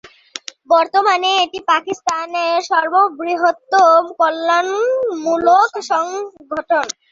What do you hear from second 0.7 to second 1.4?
বর্তমানে